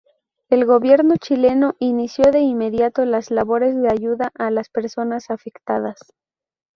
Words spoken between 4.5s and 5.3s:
personas